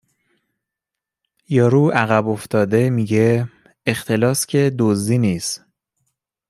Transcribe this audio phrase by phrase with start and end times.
[1.55, 3.49] یارو عقب افتاده میگه
[3.87, 5.65] اختلاس که دزدی نیست